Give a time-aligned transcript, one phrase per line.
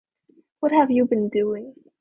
[0.61, 1.75] What have you been doing?